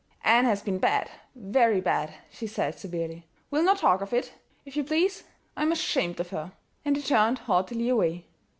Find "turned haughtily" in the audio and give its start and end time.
7.03-7.87